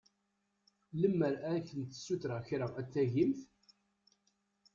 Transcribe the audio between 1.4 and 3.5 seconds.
ad kent-ssutreɣ kra ad tagimt?